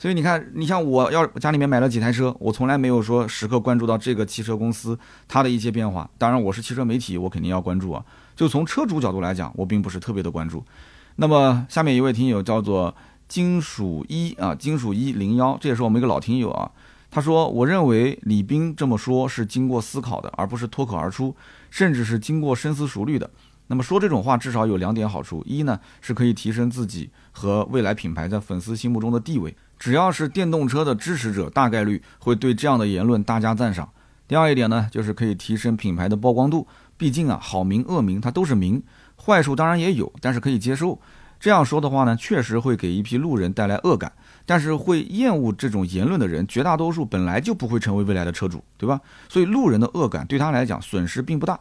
[0.00, 4.98] 所以你看，你像我要家里面买了几台车，我从来没有说时刻关注到这个汽车公司
[5.28, 6.08] 它的一些变化。
[6.16, 8.02] 当然，我是汽车媒体，我肯定要关注啊。
[8.34, 10.64] 就从车主角度来讲，我并不是特别的关注。
[11.16, 12.96] 那么下面一位听友叫做
[13.28, 16.72] 金属一啊，金属一零幺，这也是我们一个老听友啊。
[17.10, 21.36] 他说：“我认为李斌这么说是经过思考的，而不是脱口而出，
[21.68, 23.28] 甚至是经过深思熟虑的。
[23.66, 33.86] 那么说这种话至少有两点好处：一呢是可以提升自己和未来品牌在粉丝心目中的地位，只要是电动车的支持者，大概率会对这样的言论大加赞赏；
[34.28, 36.68] 第二一点呢，就是可以提升品牌的曝光度。
[36.98, 38.82] 毕竟啊，好名恶名它都是名，
[39.16, 41.00] 坏处当然也有，但是可以接受。
[41.40, 44.12] 这样说的话呢，确实会给一批路人带来恶感。”
[44.44, 49.00] 但是会厌恶这种言论的人，绝大多数本来就不会成为未来的车主，对吧？
[49.28, 51.58] 所以路人的恶感对他来讲损失并不大。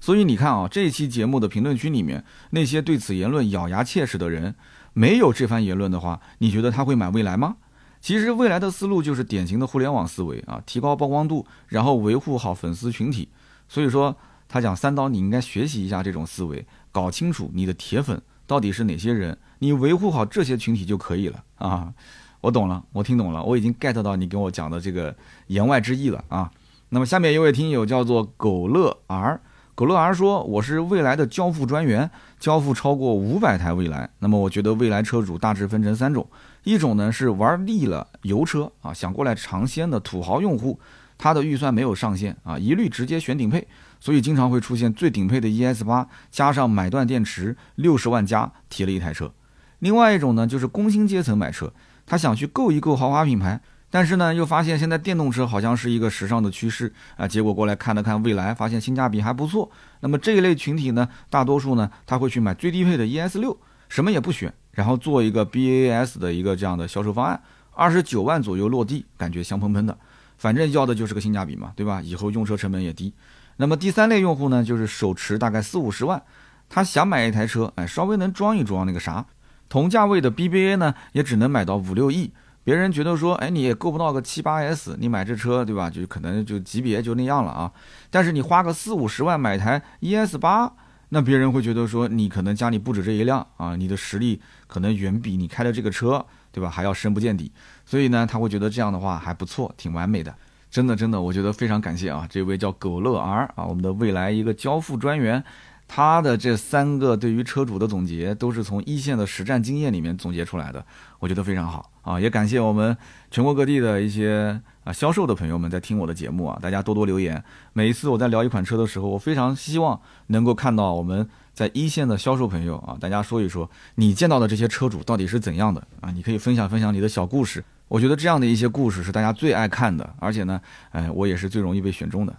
[0.00, 4.54] 所以你看啊，这一期节目的评论区里面，那些对此言论咬牙切齿的人，
[4.92, 7.56] 没有这番言论的话，你觉得他会买未来吗？
[8.02, 13.28] 其实未来的思路就是典型的互联网思维啊，提高曝光度，然后维护好粉丝群体。
[13.68, 14.14] 所以说，
[14.48, 21.94] 他讲三刀，你应该学习一下这种思维，搞清楚你的铁粉到底是哪些人，你维护好这些群体就可以了啊。
[22.40, 25.14] 我懂了，我听懂了，我已经 get 到你跟我讲的这个
[25.46, 26.50] 言外之意了啊。
[26.88, 29.40] 那么下面一位听友叫做狗乐儿，
[29.76, 34.10] 狗乐儿说我是未来的交付专员，交付超过五百台未来。
[34.18, 36.26] 那么我觉得未来车主大致分成三种，
[36.64, 40.78] 一种呢是玩腻了油车啊，想过来尝鲜的土豪用户，
[41.18, 43.66] 他的预算没有上限啊，一律直接选顶配，
[44.00, 49.32] 所以经常会出现最顶配的 ES 八加上买断电池六十万加提了一台车。
[49.80, 51.72] 另外一种呢就是工薪阶层买车。
[52.04, 57.28] 他想去购一购豪华品牌，但是呢，又发现现在电动车好像是一个时尚的趋势啊。
[57.28, 59.70] 结果过来看了看蔚来，发现性价比还不错。
[60.00, 63.56] 那么这一类群体呢，大多数呢，他会去买最低配的 ES 六，
[63.88, 67.40] 什么也不选，然后做一个 BAS 的一个这样的销售方案，
[67.74, 69.96] 二十九万左右落地，感觉香喷喷的。
[70.36, 72.02] 反正要的就是个性价比嘛，对吧？
[72.02, 73.12] 以后用车成本也低。
[73.58, 76.20] 那么第三类用户呢，就是手持大概四五十万，
[76.68, 79.24] 他想买一台车，哎，稍微能装一装那个啥。
[79.68, 82.32] 同价位的 BBA 呢，也只能买到五六亿。
[82.64, 85.90] 别人觉得说，哎，你也够不到个七八 S，你买这车，对吧？
[85.90, 87.70] 就可能就级别就那样了啊。
[88.10, 90.72] 但是你花个四五十万买台 ES 八，
[91.14, 97.52] 那别人会觉得说，你可能家里不止这一辆啊，你的实力可能远比你开的这个车，对吧，还要深不见底。
[97.84, 100.34] 所以呢，他会觉得这样的话还不错，挺完美的。
[100.70, 105.44] 真的，真的，我觉得非常感谢啊，这位叫狗乐儿啊，我们的未来一个交付专员。
[105.86, 110.82] 他的这三个对于车主的总结，都是从一线的实战经验里面总结出来的，
[111.18, 112.18] 我觉得非常好啊！
[112.18, 112.96] 也感谢我们
[113.30, 117.42] 全国各地的一些啊销售的朋友们在听我的节目啊，大家多多留言。
[117.72, 126.10] 每一次我在聊一款车的时候，我非常希望能够看到我们在一线的销售朋友啊，大家说一说你见到的这些车主到底是怎样的啊？
[126.10, 127.64] 你可以分享分享你的小故事。
[127.92, 130.58] 我觉得这样的一些故事是大家最爱看的，而且呢，
[130.92, 132.34] 哎，我也是最容易被选中的。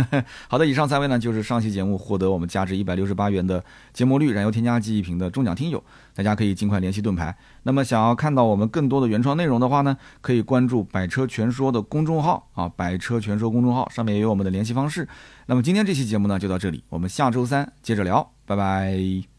[0.48, 5.82] 好的，以上三位呢，就是上期节目获得我们价值一百六十八元的节末绿燃油添加剂一瓶的中奖听友，
[6.14, 7.34] 大家可以尽快联系盾牌。
[7.62, 15.08] 那么想要看到我们更多的原创内容的话呢，可以关注百车全说的公众号啊，百车全说公众号上面也有我们的联系方式。
[15.46, 19.37] 那么今天这期节目呢就到这里，我们下周三接着聊，拜拜。